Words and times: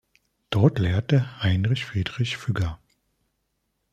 Dort 0.49 0.79
lehrte 0.79 1.43
Heinrich 1.43 1.85
Friedrich 1.85 2.35
Füger. 2.35 2.79